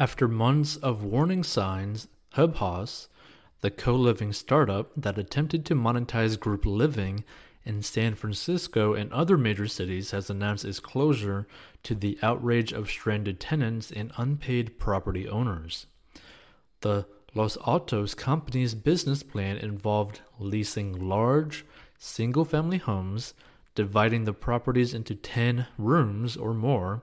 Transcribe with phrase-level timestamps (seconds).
[0.00, 3.08] After months of warning signs, HubHaus,
[3.60, 7.22] the co living startup that attempted to monetize group living
[7.66, 11.46] in San Francisco and other major cities, has announced its closure
[11.82, 15.84] to the outrage of stranded tenants and unpaid property owners.
[16.80, 17.04] The
[17.34, 21.66] Los Altos company's business plan involved leasing large,
[21.98, 23.34] single family homes,
[23.74, 27.02] dividing the properties into 10 rooms or more,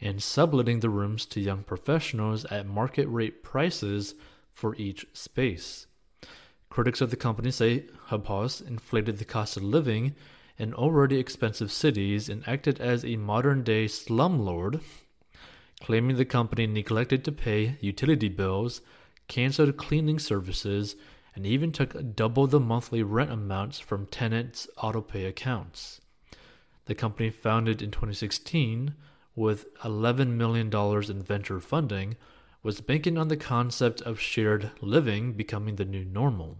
[0.00, 4.14] and subletting the rooms to young professionals at market rate prices
[4.50, 5.86] for each space.
[6.70, 10.14] Critics of the company say HubHaus inflated the cost of living
[10.58, 14.80] in already expensive cities and acted as a modern day slumlord,
[15.80, 18.80] claiming the company neglected to pay utility bills,
[19.28, 20.96] canceled cleaning services,
[21.34, 26.00] and even took double the monthly rent amounts from tenants' autopay accounts.
[26.86, 28.94] The company, founded in 2016
[29.34, 30.72] with $11 million
[31.10, 32.16] in venture funding,
[32.62, 36.58] was banking on the concept of shared living becoming the new normal.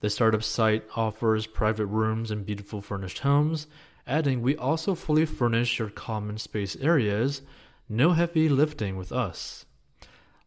[0.00, 3.66] The startup site offers private rooms and beautiful furnished homes,
[4.06, 7.42] adding, We also fully furnish your common space areas,
[7.88, 9.64] no heavy lifting with us.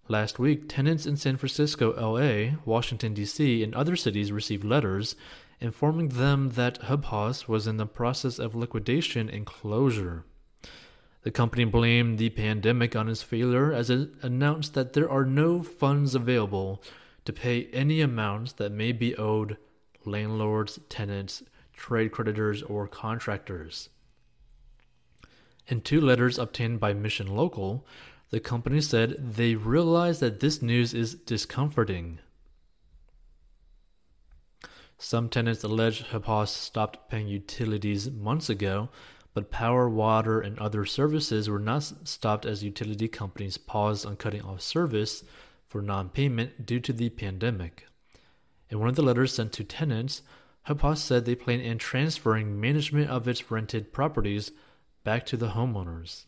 [0.07, 5.15] Last week, tenants in San Francisco, LA, Washington, D.C., and other cities received letters
[5.61, 10.25] informing them that HubHaus was in the process of liquidation and closure.
[11.29, 15.61] The company blamed the pandemic on its failure as it announced that there are no
[15.61, 16.81] funds available
[17.23, 19.57] to pay any amounts that may be owed
[20.03, 23.89] landlords, tenants, trade creditors, or contractors.
[25.67, 27.85] In two letters obtained by Mission Local,
[28.31, 32.17] the company said they realize that this news is discomforting.
[34.97, 38.89] Some tenants allege HubHaus stopped paying utilities months ago,
[39.33, 44.41] but power, water, and other services were not stopped as utility companies paused on cutting
[44.41, 45.23] off service
[45.65, 47.87] for non payment due to the pandemic.
[48.69, 50.21] In one of the letters sent to tenants,
[50.67, 54.51] HubHaus said they plan on transferring management of its rented properties
[55.03, 56.25] back to the homeowners.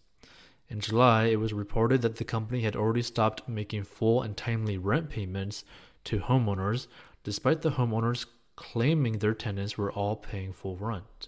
[0.70, 4.78] In July, it was reported that the company had already stopped making full and timely
[4.78, 5.66] rent payments
[6.06, 6.88] to homeowners,
[7.24, 8.25] despite the homeowners
[8.56, 11.28] claiming their tenants were all paying full rent.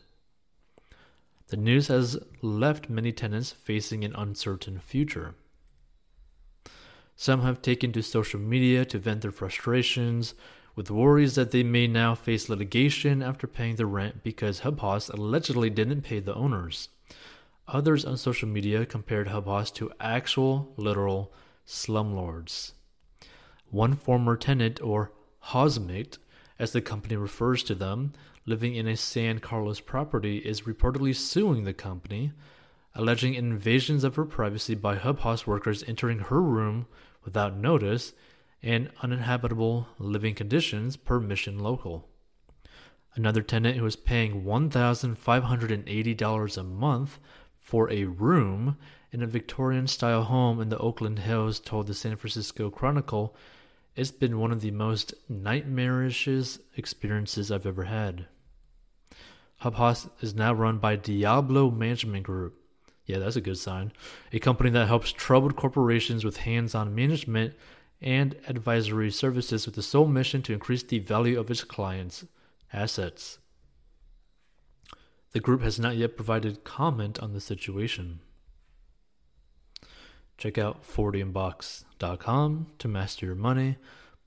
[1.53, 5.36] The news has left many tenants facing an uncertain future.
[7.16, 10.34] Some have taken to social media to vent their frustrations,
[10.75, 15.69] with worries that they may now face litigation after paying the rent because HubHaus allegedly
[15.69, 16.90] didn't pay the owners.
[17.68, 21.31] Others on social media compared HubHaus to actual, literal
[21.68, 22.72] slumlords.
[23.70, 26.18] One former tenant, or housemate,
[26.59, 28.14] as the company refers to them,
[28.46, 32.31] living in a San Carlos property, is reportedly suing the company,
[32.96, 36.86] alleging invasions of her privacy by HubHaus workers entering her room
[37.24, 38.14] without notice
[38.62, 42.08] and uninhabitable living conditions per mission local.
[43.16, 47.20] Another tenant who was paying $1,580 a month
[47.59, 48.78] for a room
[49.12, 53.35] in a Victorian style home in the Oakland Hills told the San Francisco Chronicle,
[53.96, 56.28] It's been one of the most nightmarish
[56.76, 58.26] experiences I've ever had.
[59.62, 62.59] HubHaus is now run by Diablo Management Group.
[63.06, 63.92] Yeah, that's a good sign.
[64.32, 67.53] A company that helps troubled corporations with hands on management
[68.02, 72.26] and advisory services with the sole mission to increase the value of its clients'
[72.72, 73.38] assets.
[75.34, 78.22] The group has not yet provided comment on the situation.
[80.44, 83.78] Check out 40inbox.com to master your money,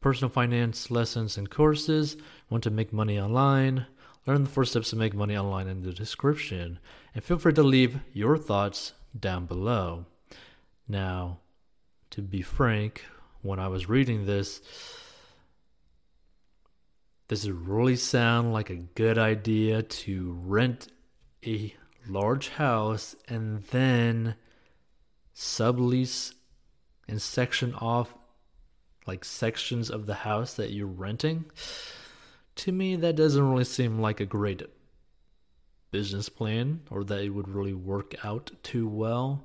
[0.00, 2.16] personal finance lessons and courses.
[2.48, 3.84] Want to make money online?
[4.26, 6.78] Learn the four steps to make money online in the description.
[7.14, 10.06] And feel free to leave your thoughts down below.
[10.88, 11.40] Now,
[12.12, 13.04] to be frank,
[13.42, 14.62] when I was reading this,
[17.28, 20.88] does it really sound like a good idea to rent
[21.44, 21.74] a
[22.08, 24.36] large house and then
[25.36, 26.32] sublease
[27.06, 28.16] and section off
[29.06, 31.44] like sections of the house that you're renting,
[32.56, 34.62] to me that doesn't really seem like a great
[35.92, 39.44] business plan or that it would really work out too well,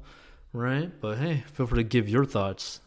[0.54, 1.00] right?
[1.00, 2.80] But hey, feel free to give your thoughts